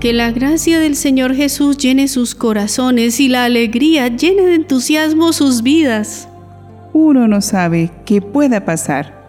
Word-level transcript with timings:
Que 0.00 0.14
la 0.14 0.32
gracia 0.32 0.80
del 0.80 0.96
Señor 0.96 1.34
Jesús 1.34 1.76
llene 1.76 2.08
sus 2.08 2.34
corazones 2.34 3.20
y 3.20 3.28
la 3.28 3.44
alegría 3.44 4.08
llene 4.08 4.46
de 4.46 4.54
entusiasmo 4.54 5.34
sus 5.34 5.62
vidas. 5.62 6.26
Uno 6.94 7.28
no 7.28 7.42
sabe 7.42 7.90
qué 8.06 8.22
pueda 8.22 8.64
pasar. 8.64 9.20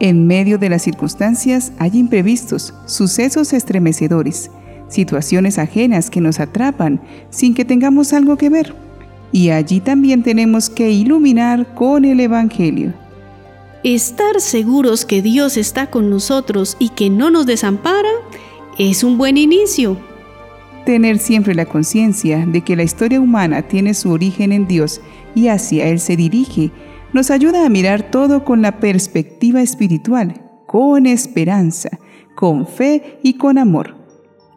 En 0.00 0.26
medio 0.26 0.56
de 0.56 0.70
las 0.70 0.80
circunstancias 0.80 1.72
hay 1.78 1.98
imprevistos, 1.98 2.72
sucesos 2.86 3.52
estremecedores, 3.52 4.50
situaciones 4.88 5.58
ajenas 5.58 6.08
que 6.08 6.22
nos 6.22 6.40
atrapan 6.40 7.02
sin 7.28 7.52
que 7.52 7.66
tengamos 7.66 8.14
algo 8.14 8.38
que 8.38 8.48
ver. 8.48 8.74
Y 9.30 9.50
allí 9.50 9.80
también 9.80 10.22
tenemos 10.22 10.70
que 10.70 10.90
iluminar 10.90 11.74
con 11.74 12.06
el 12.06 12.20
Evangelio. 12.20 12.94
Estar 13.84 14.40
seguros 14.40 15.04
que 15.04 15.20
Dios 15.20 15.58
está 15.58 15.90
con 15.90 16.08
nosotros 16.08 16.78
y 16.78 16.88
que 16.88 17.10
no 17.10 17.30
nos 17.30 17.44
desampara 17.44 18.08
es 18.78 19.02
un 19.02 19.18
buen 19.18 19.36
inicio. 19.36 20.07
Tener 20.84 21.18
siempre 21.18 21.54
la 21.54 21.66
conciencia 21.66 22.44
de 22.46 22.62
que 22.62 22.76
la 22.76 22.82
historia 22.82 23.20
humana 23.20 23.62
tiene 23.62 23.94
su 23.94 24.10
origen 24.10 24.52
en 24.52 24.66
Dios 24.66 25.00
y 25.34 25.48
hacia 25.48 25.88
Él 25.88 26.00
se 26.00 26.16
dirige, 26.16 26.70
nos 27.12 27.30
ayuda 27.30 27.64
a 27.64 27.68
mirar 27.68 28.10
todo 28.10 28.44
con 28.44 28.62
la 28.62 28.80
perspectiva 28.80 29.60
espiritual, 29.62 30.40
con 30.66 31.06
esperanza, 31.06 31.90
con 32.34 32.66
fe 32.66 33.18
y 33.22 33.34
con 33.34 33.58
amor. 33.58 33.96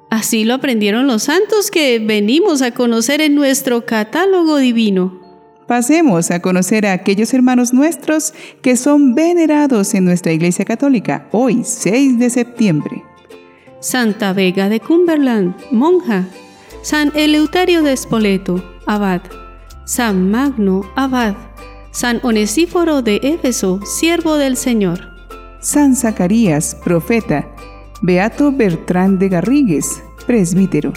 Así 0.10 0.44
lo 0.44 0.56
aprendieron 0.56 1.08
los 1.08 1.24
santos 1.24 1.72
que 1.72 2.00
venimos 2.00 2.62
a 2.62 2.72
conocer 2.72 3.22
en 3.22 3.34
nuestro 3.34 3.86
catálogo 3.86 4.58
divino. 4.58 5.22
Pasemos 5.68 6.32
a 6.32 6.42
conocer 6.42 6.86
a 6.86 6.92
aquellos 6.92 7.34
hermanos 7.34 7.74
nuestros 7.74 8.34
que 8.62 8.76
son 8.76 9.16
venerados 9.16 9.94
en 9.94 10.04
nuestra 10.04 10.34
Iglesia 10.34 10.66
Católica 10.66 11.30
hoy, 11.32 11.62
6 11.64 12.20
de 12.20 12.30
septiembre. 12.30 13.04
Santa 13.82 14.32
Vega 14.32 14.70
de 14.70 14.80
Cumberland, 14.80 15.56
monja. 15.72 16.28
San 16.84 17.12
Eleuterio 17.16 17.82
de 17.82 17.98
Spoleto, 17.98 18.64
abad. 18.86 19.22
San 19.86 20.30
Magno, 20.30 20.84
abad. 20.96 21.36
San 21.90 22.20
Onesíforo 22.22 23.02
de 23.02 23.20
Éfeso, 23.24 23.80
siervo 23.84 24.36
del 24.36 24.56
Señor. 24.56 25.10
San 25.62 25.96
Zacarías, 25.96 26.76
profeta. 26.76 27.50
Beato 28.04 28.52
Bertrán 28.52 29.18
de 29.18 29.30
Garrigues, 29.30 30.04
presbítero. 30.28 30.94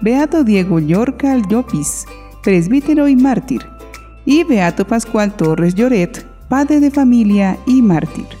Beato 0.00 0.44
Diego 0.44 0.78
Llorca 0.78 1.36
Llopis, 1.36 2.06
presbítero 2.44 3.08
y 3.08 3.16
mártir. 3.16 3.66
Y 4.24 4.44
Beato 4.44 4.86
Pascual 4.86 5.36
Torres 5.36 5.74
Lloret, 5.74 6.24
padre 6.48 6.78
de 6.78 6.92
familia 6.92 7.58
y 7.66 7.82
mártir 7.82 8.39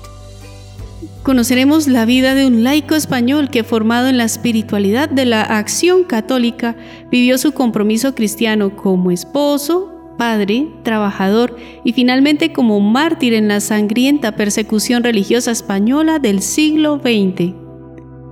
conoceremos 1.30 1.86
la 1.86 2.06
vida 2.06 2.34
de 2.34 2.44
un 2.44 2.64
laico 2.64 2.96
español 2.96 3.50
que 3.50 3.62
formado 3.62 4.08
en 4.08 4.18
la 4.18 4.24
espiritualidad 4.24 5.08
de 5.08 5.26
la 5.26 5.42
acción 5.42 6.02
católica, 6.02 6.74
vivió 7.08 7.38
su 7.38 7.52
compromiso 7.52 8.16
cristiano 8.16 8.74
como 8.74 9.12
esposo, 9.12 9.94
padre, 10.18 10.66
trabajador 10.82 11.56
y 11.84 11.92
finalmente 11.92 12.52
como 12.52 12.80
mártir 12.80 13.32
en 13.34 13.46
la 13.46 13.60
sangrienta 13.60 14.34
persecución 14.34 15.04
religiosa 15.04 15.52
española 15.52 16.18
del 16.18 16.42
siglo 16.42 16.96
XX. 16.96 17.54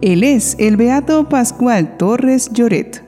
Él 0.02 0.24
es 0.24 0.56
el 0.58 0.76
beato 0.76 1.28
Pascual 1.28 1.98
Torres 1.98 2.50
Lloret. 2.52 3.04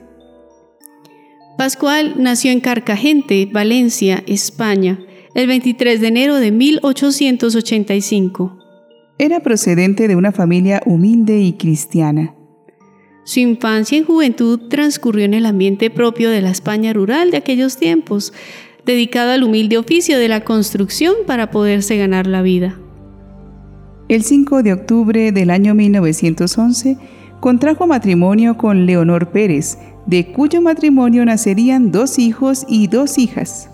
Pascual 1.57 2.13
nació 2.17 2.51
en 2.51 2.61
Carcagente, 2.61 3.49
Valencia, 3.51 4.23
España, 4.25 5.01
el 5.35 5.47
23 5.47 5.99
de 5.99 6.07
enero 6.07 6.37
de 6.37 6.53
1885. 6.53 8.60
Era 9.21 9.41
procedente 9.41 10.07
de 10.07 10.15
una 10.15 10.31
familia 10.31 10.81
humilde 10.83 11.41
y 11.41 11.53
cristiana. 11.53 12.33
Su 13.23 13.39
infancia 13.39 13.99
y 13.99 14.03
juventud 14.03 14.61
transcurrió 14.67 15.25
en 15.25 15.35
el 15.35 15.45
ambiente 15.45 15.91
propio 15.91 16.31
de 16.31 16.41
la 16.41 16.49
España 16.49 16.91
rural 16.91 17.29
de 17.29 17.37
aquellos 17.37 17.77
tiempos, 17.77 18.33
dedicado 18.83 19.29
al 19.29 19.43
humilde 19.43 19.77
oficio 19.77 20.17
de 20.17 20.27
la 20.27 20.43
construcción 20.43 21.13
para 21.27 21.51
poderse 21.51 21.97
ganar 21.97 22.25
la 22.25 22.41
vida. 22.41 22.79
El 24.09 24.23
5 24.23 24.63
de 24.63 24.73
octubre 24.73 25.31
del 25.31 25.51
año 25.51 25.75
1911 25.75 26.97
contrajo 27.39 27.85
matrimonio 27.85 28.57
con 28.57 28.87
Leonor 28.87 29.29
Pérez, 29.29 29.77
de 30.07 30.31
cuyo 30.31 30.63
matrimonio 30.63 31.23
nacerían 31.25 31.91
dos 31.91 32.17
hijos 32.17 32.65
y 32.67 32.87
dos 32.87 33.19
hijas. 33.19 33.70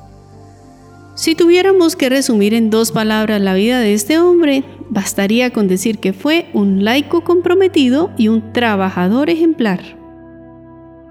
Si 1.17 1.33
tuviéramos 1.33 1.95
que 1.95 2.09
resumir 2.09 2.53
en 2.53 2.69
dos 2.69 2.91
palabras 2.91 3.41
la 3.41 3.55
vida 3.55 3.79
de 3.79 3.95
este 3.95 4.19
hombre, 4.19 4.63
bastaría 4.91 5.51
con 5.51 5.67
decir 5.67 5.97
que 5.97 6.13
fue 6.13 6.45
un 6.53 6.83
laico 6.83 7.23
comprometido 7.23 8.11
y 8.19 8.27
un 8.27 8.53
trabajador 8.53 9.31
ejemplar. 9.31 9.79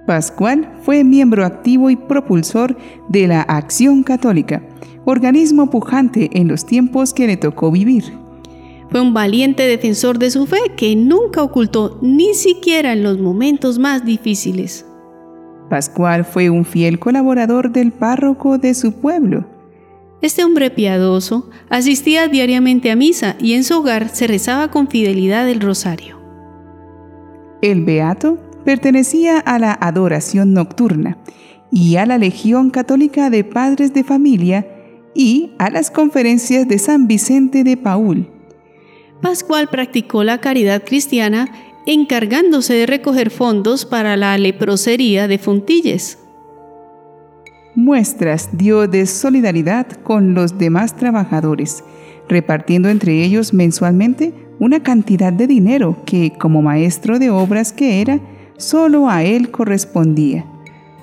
Pascual 0.07 0.73
fue 0.83 1.03
miembro 1.03 1.45
activo 1.45 1.91
y 1.91 1.97
propulsor 1.97 2.77
de 3.09 3.27
la 3.27 3.43
Acción 3.43 4.05
Católica, 4.05 4.63
organismo 5.05 5.71
pujante 5.71 6.31
en 6.35 6.47
los 6.47 6.65
tiempos 6.65 7.13
que 7.13 7.27
le 7.27 7.37
tocó 7.37 7.73
vivir. 7.73 8.05
Fue 8.91 9.01
un 9.01 9.13
valiente 9.13 9.65
defensor 9.65 10.21
de 10.21 10.31
su 10.31 10.47
fe 10.47 10.61
que 10.77 10.95
nunca 10.95 11.43
ocultó 11.43 11.99
ni 12.01 12.33
siquiera 12.35 12.93
en 12.93 13.03
los 13.03 13.19
momentos 13.19 13.81
más 13.81 14.05
difíciles. 14.05 14.87
Pascual 15.69 16.25
fue 16.25 16.49
un 16.49 16.65
fiel 16.65 17.01
colaborador 17.01 17.73
del 17.73 17.91
párroco 17.91 18.57
de 18.59 18.73
su 18.73 18.93
pueblo 18.93 19.56
este 20.23 20.45
hombre 20.45 20.71
piadoso 20.71 21.51
asistía 21.69 22.29
diariamente 22.29 22.91
a 22.91 22.97
misa 22.97 23.37
y 23.39 23.53
en 23.53 23.65
su 23.65 23.79
hogar 23.79 24.09
se 24.09 24.27
rezaba 24.27 24.71
con 24.71 24.89
fidelidad 24.89 25.49
el 25.49 25.61
rosario. 25.61 26.21
El 27.63 27.85
beato 27.85 28.39
pertenecía 28.65 29.39
a 29.39 29.59
la 29.59 29.73
adoración 29.73 30.53
nocturna 30.53 31.19
y 31.71 31.97
a 31.97 32.07
la 32.07 32.19
Legión 32.19 32.71
Católica 32.71 33.31
de 33.31 33.45
Padres 33.45 33.93
de 33.93 34.05
Familia 34.05 34.67
y 35.15 35.53
a 35.59 35.71
las 35.71 35.91
conferencias 35.91 36.67
de 36.69 36.79
San 36.79 37.07
Vicente 37.07 37.65
de 37.65 37.77
Paul. 37.77 38.29
Pascual 39.23 39.69
practicó 39.69 40.25
la 40.25 40.41
caridad 40.41 40.83
cristiana 40.85 41.49
encargándose 41.87 42.75
de 42.75 42.87
recoger 42.87 43.31
fondos 43.31 43.87
para 43.87 44.17
la 44.17 44.37
leprosería 44.37 45.29
de 45.29 45.39
Fontilles 45.39 46.19
muestras 47.77 48.49
dio 48.53 48.89
de 48.89 49.07
solidaridad 49.07 49.87
con 50.03 50.35
los 50.35 50.59
demás 50.59 50.97
trabajadores, 50.97 51.85
repartiendo 52.29 52.89
entre 52.89 53.23
ellos 53.23 53.53
mensualmente 53.53 54.33
una 54.59 54.83
cantidad 54.83 55.33
de 55.33 55.47
dinero 55.47 56.03
que, 56.07 56.33
como 56.39 56.63
maestro 56.63 57.19
de 57.19 57.31
obras 57.31 57.73
que 57.73 58.01
era, 58.01 58.19
solo 58.57 59.09
a 59.09 59.23
él 59.23 59.51
correspondía. 59.51 60.47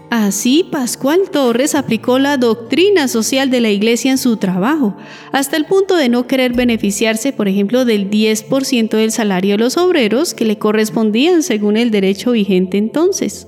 Así, 0.09 0.67
Pascual 0.71 1.21
Torres 1.31 1.73
aplicó 1.73 2.19
la 2.19 2.37
doctrina 2.37 3.07
social 3.07 3.49
de 3.49 3.61
la 3.61 3.71
Iglesia 3.71 4.11
en 4.11 4.19
su 4.19 4.37
trabajo, 4.37 4.95
hasta 5.31 5.57
el 5.57 5.65
punto 5.65 5.95
de 5.95 6.07
no 6.07 6.27
querer 6.27 6.53
beneficiarse, 6.53 7.33
por 7.33 7.47
ejemplo, 7.47 7.83
del 7.83 8.11
10% 8.11 8.89
del 8.89 9.11
salario 9.11 9.53
de 9.53 9.63
los 9.63 9.77
obreros 9.77 10.35
que 10.35 10.45
le 10.45 10.59
correspondían 10.59 11.41
según 11.41 11.77
el 11.77 11.89
derecho 11.89 12.33
vigente 12.33 12.77
entonces. 12.77 13.47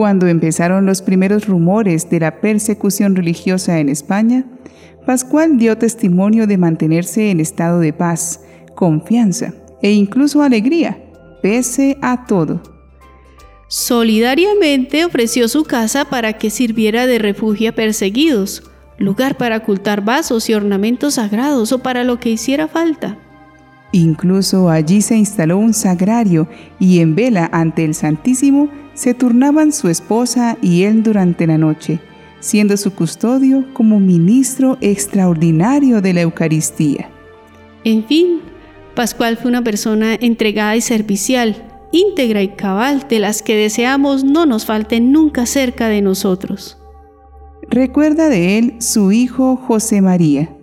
Cuando 0.00 0.28
empezaron 0.28 0.86
los 0.86 1.02
primeros 1.02 1.46
rumores 1.46 2.08
de 2.08 2.20
la 2.20 2.40
persecución 2.40 3.14
religiosa 3.14 3.80
en 3.80 3.90
España, 3.90 4.46
Pascual 5.04 5.58
dio 5.58 5.76
testimonio 5.76 6.46
de 6.46 6.56
mantenerse 6.56 7.30
en 7.30 7.38
estado 7.38 7.80
de 7.80 7.92
paz, 7.92 8.40
confianza 8.74 9.52
e 9.82 9.92
incluso 9.92 10.42
alegría, 10.42 10.98
pese 11.42 11.98
a 12.00 12.24
todo. 12.24 12.62
Solidariamente 13.68 15.04
ofreció 15.04 15.48
su 15.48 15.64
casa 15.64 16.06
para 16.06 16.32
que 16.32 16.48
sirviera 16.48 17.06
de 17.06 17.18
refugio 17.18 17.68
a 17.68 17.74
perseguidos, 17.74 18.62
lugar 18.96 19.36
para 19.36 19.58
ocultar 19.58 20.02
vasos 20.02 20.48
y 20.48 20.54
ornamentos 20.54 21.16
sagrados 21.16 21.72
o 21.72 21.80
para 21.80 22.04
lo 22.04 22.18
que 22.18 22.30
hiciera 22.30 22.68
falta. 22.68 23.18
Incluso 23.92 24.70
allí 24.70 25.02
se 25.02 25.16
instaló 25.16 25.58
un 25.58 25.74
sagrario 25.74 26.48
y 26.78 27.00
en 27.00 27.14
vela 27.14 27.50
ante 27.52 27.84
el 27.84 27.94
Santísimo 27.94 28.70
se 29.00 29.14
turnaban 29.14 29.72
su 29.72 29.88
esposa 29.88 30.58
y 30.60 30.82
él 30.82 31.02
durante 31.02 31.46
la 31.46 31.56
noche, 31.56 32.00
siendo 32.38 32.76
su 32.76 32.94
custodio 32.94 33.64
como 33.72 33.98
ministro 33.98 34.76
extraordinario 34.82 36.02
de 36.02 36.12
la 36.12 36.20
Eucaristía. 36.20 37.08
En 37.84 38.04
fin, 38.04 38.40
Pascual 38.94 39.38
fue 39.38 39.50
una 39.50 39.64
persona 39.64 40.16
entregada 40.16 40.76
y 40.76 40.82
servicial, 40.82 41.66
íntegra 41.92 42.42
y 42.42 42.48
cabal, 42.48 43.06
de 43.08 43.20
las 43.20 43.40
que 43.40 43.56
deseamos 43.56 44.22
no 44.22 44.44
nos 44.44 44.66
falten 44.66 45.12
nunca 45.12 45.46
cerca 45.46 45.88
de 45.88 46.02
nosotros. 46.02 46.78
Recuerda 47.70 48.28
de 48.28 48.58
él 48.58 48.74
su 48.80 49.12
hijo 49.12 49.56
José 49.56 50.02
María. 50.02 50.54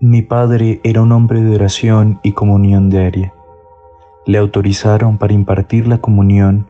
Mi 0.00 0.22
padre 0.22 0.80
era 0.84 1.02
un 1.02 1.12
hombre 1.12 1.42
de 1.42 1.54
oración 1.54 2.18
y 2.22 2.32
comunión 2.32 2.88
diaria. 2.88 3.34
Le 4.24 4.38
autorizaron 4.38 5.18
para 5.18 5.34
impartir 5.34 5.86
la 5.86 5.98
comunión 5.98 6.66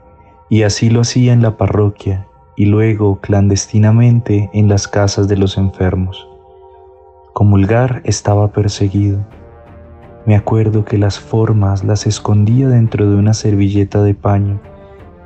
y 0.50 0.64
así 0.64 0.90
lo 0.90 1.00
hacía 1.00 1.32
en 1.32 1.40
la 1.40 1.56
parroquia 1.56 2.26
y 2.56 2.66
luego 2.66 3.20
clandestinamente 3.20 4.50
en 4.52 4.68
las 4.68 4.88
casas 4.88 5.28
de 5.28 5.36
los 5.36 5.56
enfermos. 5.56 6.28
Comulgar 7.32 8.02
estaba 8.04 8.48
perseguido. 8.48 9.24
Me 10.26 10.36
acuerdo 10.36 10.84
que 10.84 10.98
las 10.98 11.18
formas 11.18 11.84
las 11.84 12.06
escondía 12.06 12.68
dentro 12.68 13.08
de 13.08 13.16
una 13.16 13.32
servilleta 13.32 14.02
de 14.02 14.14
paño 14.14 14.60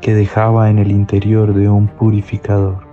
que 0.01 0.15
dejaba 0.15 0.71
en 0.71 0.79
el 0.79 0.93
interior 0.93 1.55
de 1.55 1.69
un 1.71 1.89
purificador. 1.89 2.87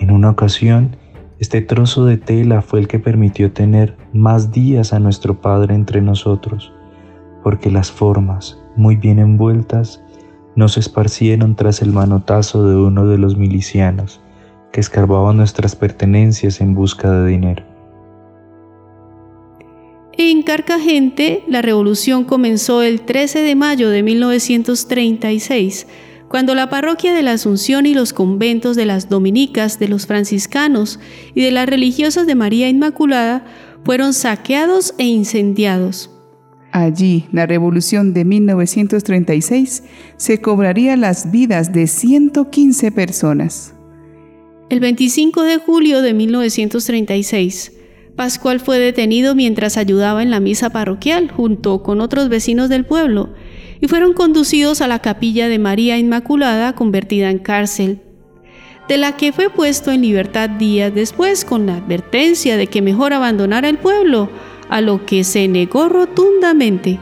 En 0.00 0.10
una 0.10 0.30
ocasión, 0.30 0.96
este 1.38 1.62
trozo 1.62 2.04
de 2.04 2.16
tela 2.16 2.60
fue 2.60 2.80
el 2.80 2.88
que 2.88 2.98
permitió 2.98 3.52
tener 3.52 3.96
más 4.12 4.50
días 4.50 4.92
a 4.92 4.98
nuestro 4.98 5.40
Padre 5.40 5.76
entre 5.76 6.02
nosotros, 6.02 6.72
porque 7.44 7.70
las 7.70 7.92
formas, 7.92 8.60
muy 8.76 8.96
bien 8.96 9.20
envueltas, 9.20 10.02
nos 10.56 10.76
esparcieron 10.76 11.54
tras 11.54 11.82
el 11.82 11.92
manotazo 11.92 12.68
de 12.68 12.76
uno 12.76 13.06
de 13.06 13.18
los 13.18 13.36
milicianos 13.36 14.20
que 14.72 14.80
escarbaban 14.80 15.36
nuestras 15.36 15.76
pertenencias 15.76 16.60
en 16.60 16.74
busca 16.74 17.10
de 17.10 17.28
dinero. 17.28 17.64
En 20.20 20.42
Carcagente, 20.42 21.44
la 21.46 21.62
revolución 21.62 22.24
comenzó 22.24 22.82
el 22.82 23.02
13 23.02 23.40
de 23.42 23.54
mayo 23.54 23.88
de 23.88 24.02
1936, 24.02 25.86
cuando 26.28 26.54
la 26.54 26.68
parroquia 26.68 27.14
de 27.14 27.22
la 27.22 27.32
Asunción 27.32 27.86
y 27.86 27.94
los 27.94 28.12
conventos 28.12 28.76
de 28.76 28.84
las 28.84 29.08
dominicas, 29.08 29.78
de 29.78 29.88
los 29.88 30.06
franciscanos 30.06 30.98
y 31.34 31.42
de 31.42 31.52
las 31.52 31.68
religiosas 31.68 32.26
de 32.26 32.34
María 32.34 32.68
Inmaculada 32.68 33.46
fueron 33.84 34.12
saqueados 34.12 34.92
e 34.98 35.04
incendiados. 35.04 36.10
Allí, 36.78 37.24
la 37.32 37.44
revolución 37.44 38.14
de 38.14 38.24
1936 38.24 39.82
se 40.16 40.40
cobraría 40.40 40.96
las 40.96 41.32
vidas 41.32 41.72
de 41.72 41.88
115 41.88 42.92
personas. 42.92 43.74
El 44.70 44.78
25 44.78 45.42
de 45.42 45.56
julio 45.56 46.02
de 46.02 46.14
1936, 46.14 47.72
Pascual 48.14 48.60
fue 48.60 48.78
detenido 48.78 49.34
mientras 49.34 49.76
ayudaba 49.76 50.22
en 50.22 50.30
la 50.30 50.38
misa 50.38 50.70
parroquial 50.70 51.32
junto 51.32 51.82
con 51.82 52.00
otros 52.00 52.28
vecinos 52.28 52.68
del 52.68 52.84
pueblo 52.84 53.30
y 53.80 53.88
fueron 53.88 54.12
conducidos 54.12 54.80
a 54.80 54.86
la 54.86 55.00
capilla 55.00 55.48
de 55.48 55.58
María 55.58 55.98
Inmaculada 55.98 56.74
convertida 56.74 57.28
en 57.28 57.38
cárcel, 57.40 58.02
de 58.86 58.98
la 58.98 59.16
que 59.16 59.32
fue 59.32 59.50
puesto 59.50 59.90
en 59.90 60.02
libertad 60.02 60.48
días 60.48 60.94
después 60.94 61.44
con 61.44 61.66
la 61.66 61.78
advertencia 61.78 62.56
de 62.56 62.68
que 62.68 62.82
mejor 62.82 63.12
abandonara 63.14 63.68
el 63.68 63.78
pueblo, 63.78 64.30
a 64.68 64.80
lo 64.80 65.04
que 65.06 65.24
se 65.24 65.48
negó 65.48 65.88
rotundamente. 65.88 66.98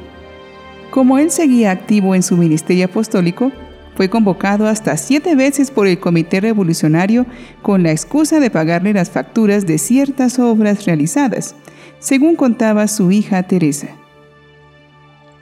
Como 0.91 1.19
él 1.19 1.31
seguía 1.31 1.71
activo 1.71 2.15
en 2.15 2.23
su 2.23 2.37
ministerio 2.37 2.87
apostólico, 2.87 3.53
fue 3.97 4.11
convocado 4.11 4.67
hasta 4.67 4.97
siete 4.97 5.35
veces 5.35 5.71
por 5.71 5.87
el 5.87 5.99
Comité 5.99 6.41
Revolucionario 6.41 7.25
con 7.63 7.83
la 7.83 7.93
excusa 7.93 8.41
de 8.41 8.51
pagarle 8.51 8.93
las 8.93 9.11
facturas 9.11 9.67
de 9.67 9.79
ciertas 9.79 10.39
obras 10.39 10.85
realizadas, 10.85 11.55
según 11.99 12.37
contaba 12.37 12.89
su 12.89 13.11
hija 13.11 13.43
Teresa. 13.45 13.89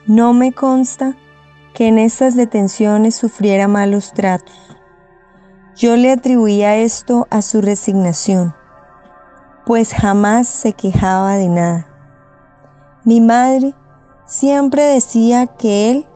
No 0.06 0.32
me 0.32 0.52
consta 0.52 1.16
que 1.74 1.88
en 1.88 1.98
estas 1.98 2.36
detenciones 2.36 3.16
sufriera 3.16 3.66
malos 3.66 4.12
tratos. 4.12 4.54
Yo 5.76 5.96
le 5.96 6.12
atribuía 6.12 6.76
esto 6.76 7.26
a 7.30 7.42
su 7.42 7.60
resignación, 7.60 8.54
pues 9.66 9.92
jamás 9.92 10.46
se 10.46 10.72
quejaba 10.74 11.36
de 11.36 11.48
nada. 11.48 11.93
Mi 13.04 13.20
madre 13.20 13.74
siempre 14.26 14.82
decía 14.84 15.46
que 15.46 15.90
él 15.90 16.06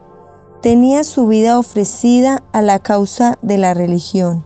tenía 0.61 1.03
su 1.03 1.27
vida 1.27 1.59
ofrecida 1.59 2.43
a 2.51 2.61
la 2.61 2.79
causa 2.79 3.37
de 3.41 3.57
la 3.57 3.73
religión. 3.73 4.45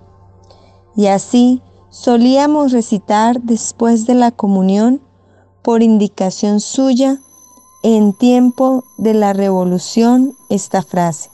Y 0.95 1.07
así 1.07 1.61
solíamos 1.89 2.71
recitar 2.71 3.41
después 3.41 4.05
de 4.05 4.15
la 4.15 4.31
comunión, 4.31 5.01
por 5.61 5.81
indicación 5.81 6.59
suya, 6.59 7.19
en 7.83 8.13
tiempo 8.13 8.83
de 8.97 9.13
la 9.13 9.33
revolución, 9.33 10.35
esta 10.49 10.81
frase. 10.81 11.29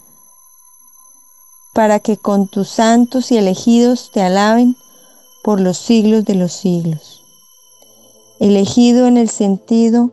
Para 1.74 2.00
que 2.00 2.18
con 2.18 2.48
tus 2.48 2.70
santos 2.70 3.32
y 3.32 3.38
elegidos 3.38 4.12
te 4.12 4.22
alaben 4.22 4.76
por 5.44 5.60
los 5.60 5.78
siglos 5.78 6.26
de 6.26 6.36
los 6.36 6.54
siglos. 6.54 7.24
Elegido 8.40 9.08
en 9.08 9.18
el 9.18 9.30
sentido 9.30 10.12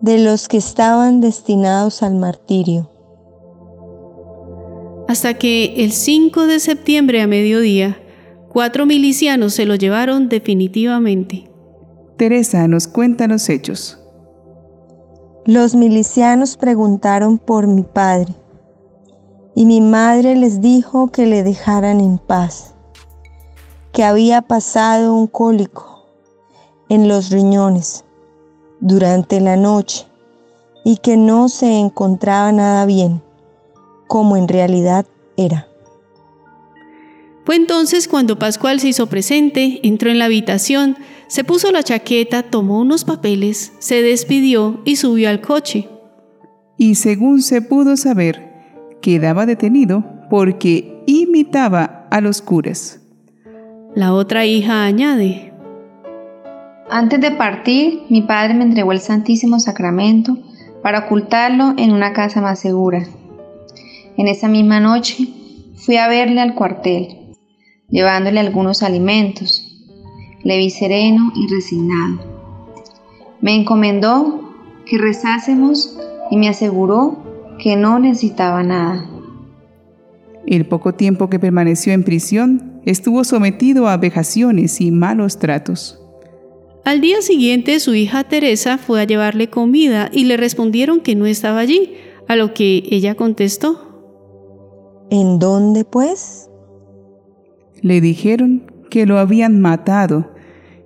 de 0.00 0.18
los 0.18 0.48
que 0.48 0.56
estaban 0.56 1.20
destinados 1.20 2.02
al 2.02 2.14
martirio 2.14 2.90
hasta 5.10 5.34
que 5.34 5.74
el 5.82 5.90
5 5.90 6.46
de 6.46 6.60
septiembre 6.60 7.20
a 7.20 7.26
mediodía, 7.26 8.00
cuatro 8.48 8.86
milicianos 8.86 9.54
se 9.54 9.66
lo 9.66 9.74
llevaron 9.74 10.28
definitivamente. 10.28 11.50
Teresa 12.16 12.68
nos 12.68 12.86
cuenta 12.86 13.26
los 13.26 13.48
hechos. 13.48 13.98
Los 15.46 15.74
milicianos 15.74 16.56
preguntaron 16.56 17.38
por 17.38 17.66
mi 17.66 17.82
padre 17.82 18.32
y 19.56 19.66
mi 19.66 19.80
madre 19.80 20.36
les 20.36 20.60
dijo 20.60 21.10
que 21.10 21.26
le 21.26 21.42
dejaran 21.42 22.00
en 22.00 22.18
paz, 22.18 22.76
que 23.92 24.04
había 24.04 24.42
pasado 24.42 25.12
un 25.12 25.26
cólico 25.26 26.06
en 26.88 27.08
los 27.08 27.30
riñones 27.30 28.04
durante 28.80 29.40
la 29.40 29.56
noche 29.56 30.06
y 30.84 30.96
que 30.96 31.16
no 31.16 31.48
se 31.48 31.78
encontraba 31.78 32.50
nada 32.52 32.86
bien 32.86 33.22
como 34.06 34.36
en 34.36 34.48
realidad 34.48 35.06
era. 35.36 35.68
Fue 37.44 37.56
entonces 37.56 38.08
cuando 38.08 38.38
Pascual 38.38 38.80
se 38.80 38.88
hizo 38.88 39.06
presente, 39.06 39.80
entró 39.82 40.10
en 40.10 40.18
la 40.18 40.26
habitación, 40.26 40.96
se 41.26 41.44
puso 41.44 41.70
la 41.72 41.82
chaqueta, 41.82 42.42
tomó 42.42 42.80
unos 42.80 43.04
papeles, 43.04 43.72
se 43.78 44.02
despidió 44.02 44.80
y 44.84 44.96
subió 44.96 45.28
al 45.30 45.40
coche. 45.40 45.88
Y 46.76 46.96
según 46.96 47.42
se 47.42 47.62
pudo 47.62 47.96
saber, 47.96 48.98
quedaba 49.00 49.46
detenido 49.46 50.04
porque 50.28 51.02
imitaba 51.06 52.08
a 52.10 52.20
los 52.20 52.42
curas. 52.42 53.00
La 53.94 54.12
otra 54.12 54.46
hija 54.46 54.84
añade, 54.84 55.49
Antes 56.92 57.20
de 57.20 57.30
partir, 57.30 58.02
mi 58.08 58.22
padre 58.22 58.54
me 58.54 58.64
entregó 58.64 58.90
el 58.90 58.98
Santísimo 58.98 59.60
Sacramento 59.60 60.36
para 60.82 61.06
ocultarlo 61.06 61.74
en 61.78 61.92
una 61.92 62.12
casa 62.12 62.40
más 62.40 62.58
segura. 62.58 63.06
En 64.16 64.26
esa 64.26 64.48
misma 64.48 64.80
noche 64.80 65.28
fui 65.76 65.98
a 65.98 66.08
verle 66.08 66.40
al 66.40 66.56
cuartel, 66.56 67.36
llevándole 67.88 68.40
algunos 68.40 68.82
alimentos. 68.82 69.86
Le 70.42 70.58
vi 70.58 70.70
sereno 70.70 71.32
y 71.36 71.46
resignado. 71.46 72.24
Me 73.40 73.54
encomendó 73.54 74.52
que 74.84 74.98
rezásemos 74.98 75.96
y 76.32 76.38
me 76.38 76.48
aseguró 76.48 77.22
que 77.60 77.76
no 77.76 78.00
necesitaba 78.00 78.64
nada. 78.64 79.08
El 80.44 80.66
poco 80.66 80.92
tiempo 80.94 81.30
que 81.30 81.38
permaneció 81.38 81.92
en 81.92 82.02
prisión 82.02 82.80
estuvo 82.84 83.22
sometido 83.22 83.86
a 83.86 83.96
vejaciones 83.96 84.80
y 84.80 84.90
malos 84.90 85.38
tratos. 85.38 85.99
Al 86.84 87.00
día 87.00 87.22
siguiente 87.22 87.78
su 87.80 87.94
hija 87.94 88.24
Teresa 88.24 88.78
fue 88.78 89.00
a 89.00 89.04
llevarle 89.04 89.48
comida 89.48 90.10
y 90.12 90.24
le 90.24 90.36
respondieron 90.36 91.00
que 91.00 91.14
no 91.14 91.26
estaba 91.26 91.60
allí, 91.60 91.94
a 92.26 92.36
lo 92.36 92.54
que 92.54 92.84
ella 92.90 93.16
contestó, 93.16 93.90
¿En 95.10 95.40
dónde 95.40 95.84
pues? 95.84 96.48
Le 97.82 98.00
dijeron 98.00 98.70
que 98.90 99.06
lo 99.06 99.18
habían 99.18 99.60
matado 99.60 100.30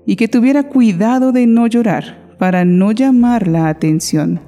y 0.07 0.17
que 0.17 0.29
tuviera 0.29 0.63
cuidado 0.63 1.31
de 1.31 1.47
no 1.47 1.67
llorar 1.67 2.35
para 2.39 2.65
no 2.65 2.93
llamar 2.93 3.49
la 3.49 3.69
atención. 3.69 4.41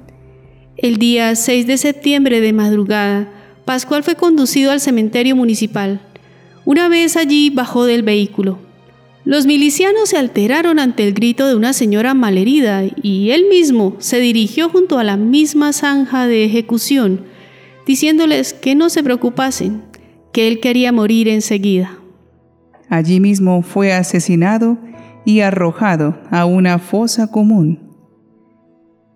El 0.77 0.97
día 0.97 1.35
6 1.35 1.67
de 1.67 1.77
septiembre 1.77 2.41
de 2.41 2.53
madrugada, 2.53 3.31
Pascual 3.65 4.03
fue 4.03 4.15
conducido 4.15 4.71
al 4.71 4.79
cementerio 4.79 5.35
municipal. 5.35 6.01
Una 6.65 6.89
vez 6.89 7.15
allí 7.15 7.51
bajó 7.51 7.85
del 7.85 8.01
vehículo. 8.01 8.57
Los 9.27 9.45
milicianos 9.45 10.07
se 10.07 10.17
alteraron 10.17 10.79
ante 10.79 11.05
el 11.05 11.13
grito 11.13 11.49
de 11.49 11.55
una 11.55 11.73
señora 11.73 12.13
malherida 12.13 12.83
y 13.03 13.31
él 13.31 13.47
mismo 13.49 13.97
se 13.99 14.21
dirigió 14.21 14.69
junto 14.69 14.99
a 14.99 15.03
la 15.03 15.17
misma 15.17 15.73
zanja 15.73 16.27
de 16.27 16.45
ejecución 16.45 17.25
diciéndoles 17.85 18.53
que 18.53 18.73
no 18.73 18.89
se 18.89 19.03
preocupasen, 19.03 19.83
que 20.31 20.47
él 20.47 20.61
quería 20.61 20.93
morir 20.93 21.27
enseguida. 21.27 21.99
Allí 22.87 23.19
mismo 23.19 23.63
fue 23.63 23.91
asesinado 23.91 24.77
y 25.25 25.41
arrojado 25.41 26.17
a 26.31 26.45
una 26.45 26.79
fosa 26.79 27.29
común. 27.29 27.81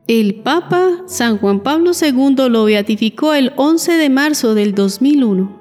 El 0.10 0.36
Papa 0.36 1.04
San 1.06 1.38
Juan 1.38 1.62
Pablo 1.62 1.92
II 1.94 2.50
lo 2.50 2.66
beatificó 2.66 3.34
el 3.34 3.54
11 3.56 3.94
de 3.94 4.10
marzo 4.10 4.56
del 4.56 4.76
2001. 4.76 5.58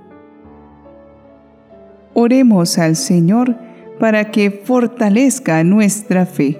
Oremos 2.14 2.78
al 2.78 2.96
Señor 2.96 3.69
para 4.00 4.32
que 4.32 4.50
fortalezca 4.50 5.62
nuestra 5.62 6.26
fe. 6.26 6.58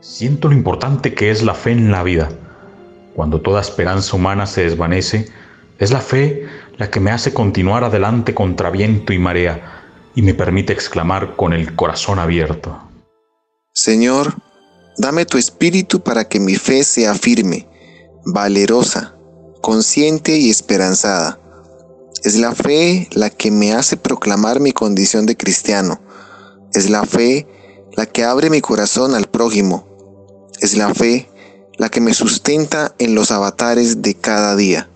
Siento 0.00 0.48
lo 0.48 0.54
importante 0.54 1.14
que 1.14 1.30
es 1.30 1.42
la 1.42 1.54
fe 1.54 1.70
en 1.72 1.90
la 1.90 2.02
vida 2.02 2.28
cuando 3.14 3.40
toda 3.40 3.60
esperanza 3.60 4.16
humana 4.16 4.46
se 4.46 4.64
desvanece, 4.64 5.28
es 5.78 5.90
la 5.90 6.00
fe 6.00 6.46
la 6.76 6.90
que 6.90 7.00
me 7.00 7.10
hace 7.10 7.32
continuar 7.32 7.84
adelante 7.84 8.34
contra 8.34 8.70
viento 8.70 9.12
y 9.12 9.18
marea 9.18 9.82
y 10.14 10.22
me 10.22 10.34
permite 10.34 10.72
exclamar 10.72 11.36
con 11.36 11.52
el 11.52 11.74
corazón 11.74 12.18
abierto. 12.18 12.78
Señor, 13.72 14.34
Dame 14.98 15.24
tu 15.24 15.38
espíritu 15.38 16.02
para 16.02 16.28
que 16.28 16.38
mi 16.38 16.56
fe 16.56 16.84
sea 16.84 17.14
firme, 17.14 17.66
valerosa, 18.26 19.16
consciente 19.62 20.36
y 20.36 20.50
esperanzada. 20.50 21.38
Es 22.24 22.38
la 22.38 22.52
fe 22.52 23.08
la 23.16 23.30
que 23.30 23.50
me 23.50 23.72
hace 23.72 23.96
proclamar 23.96 24.60
mi 24.60 24.70
condición 24.70 25.26
de 25.26 25.36
cristiano. 25.36 25.98
Es 26.72 26.88
la 26.88 27.04
fe 27.04 27.48
la 27.96 28.06
que 28.06 28.22
abre 28.22 28.48
mi 28.48 28.60
corazón 28.60 29.14
al 29.14 29.26
prójimo. 29.26 29.84
Es 30.60 30.76
la 30.76 30.94
fe 30.94 31.28
la 31.78 31.88
que 31.88 32.00
me 32.00 32.14
sustenta 32.14 32.94
en 33.00 33.16
los 33.16 33.32
avatares 33.32 34.02
de 34.02 34.14
cada 34.14 34.54
día. 34.54 34.88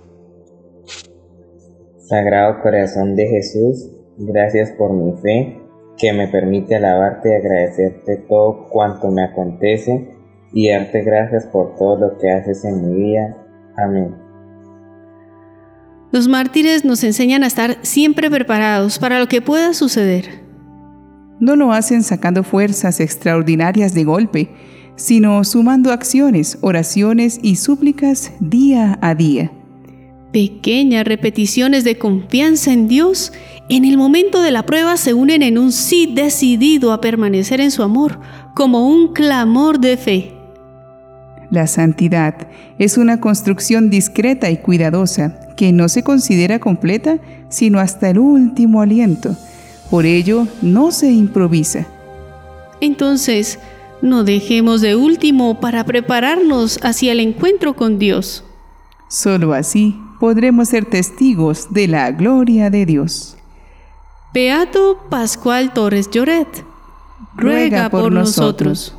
Sagrado 2.08 2.62
Corazón 2.62 3.16
de 3.16 3.26
Jesús, 3.26 3.90
gracias 4.18 4.70
por 4.78 4.92
mi 4.92 5.20
fe, 5.20 5.60
que 5.98 6.12
me 6.12 6.28
permite 6.28 6.76
alabarte 6.76 7.30
y 7.30 7.32
agradecerte 7.32 8.18
todo 8.28 8.68
cuanto 8.68 9.10
me 9.10 9.24
acontece 9.24 10.14
y 10.52 10.70
darte 10.70 11.02
gracias 11.02 11.44
por 11.46 11.74
todo 11.74 11.96
lo 11.96 12.18
que 12.18 12.30
haces 12.30 12.64
en 12.64 12.88
mi 12.88 13.02
vida. 13.02 13.36
Amén. 13.76 14.25
Los 16.12 16.28
mártires 16.28 16.84
nos 16.84 17.02
enseñan 17.04 17.42
a 17.42 17.48
estar 17.48 17.78
siempre 17.82 18.30
preparados 18.30 18.98
para 18.98 19.18
lo 19.18 19.28
que 19.28 19.42
pueda 19.42 19.74
suceder. 19.74 20.44
No 21.40 21.56
lo 21.56 21.72
hacen 21.72 22.02
sacando 22.02 22.42
fuerzas 22.42 23.00
extraordinarias 23.00 23.92
de 23.92 24.04
golpe, 24.04 24.50
sino 24.96 25.44
sumando 25.44 25.92
acciones, 25.92 26.58
oraciones 26.62 27.38
y 27.42 27.56
súplicas 27.56 28.32
día 28.40 28.98
a 29.02 29.14
día. 29.14 29.52
Pequeñas 30.32 31.06
repeticiones 31.06 31.84
de 31.84 31.98
confianza 31.98 32.72
en 32.72 32.88
Dios 32.88 33.32
en 33.68 33.84
el 33.84 33.96
momento 33.96 34.42
de 34.42 34.50
la 34.50 34.64
prueba 34.64 34.96
se 34.96 35.12
unen 35.12 35.42
en 35.42 35.58
un 35.58 35.72
sí 35.72 36.10
decidido 36.14 36.92
a 36.92 37.00
permanecer 37.00 37.60
en 37.60 37.70
su 37.70 37.82
amor, 37.82 38.20
como 38.54 38.88
un 38.88 39.12
clamor 39.12 39.80
de 39.80 39.96
fe. 39.96 40.35
La 41.56 41.66
santidad 41.66 42.48
es 42.78 42.98
una 42.98 43.18
construcción 43.18 43.88
discreta 43.88 44.50
y 44.50 44.58
cuidadosa 44.58 45.40
que 45.56 45.72
no 45.72 45.88
se 45.88 46.02
considera 46.02 46.58
completa 46.58 47.16
sino 47.48 47.80
hasta 47.80 48.10
el 48.10 48.18
último 48.18 48.82
aliento. 48.82 49.34
Por 49.90 50.04
ello, 50.04 50.46
no 50.60 50.92
se 50.92 51.10
improvisa. 51.10 51.86
Entonces, 52.82 53.58
no 54.02 54.22
dejemos 54.22 54.82
de 54.82 54.96
último 54.96 55.58
para 55.58 55.82
prepararnos 55.84 56.78
hacia 56.82 57.12
el 57.12 57.20
encuentro 57.20 57.74
con 57.74 57.98
Dios. 57.98 58.44
Solo 59.08 59.54
así 59.54 59.98
podremos 60.20 60.68
ser 60.68 60.84
testigos 60.84 61.72
de 61.72 61.88
la 61.88 62.10
gloria 62.10 62.68
de 62.68 62.84
Dios. 62.84 63.38
Beato 64.34 64.98
Pascual 65.08 65.72
Torres 65.72 66.10
Lloret, 66.10 66.66
ruega, 67.34 67.88
por, 67.88 68.12
nosotros. 68.12 68.94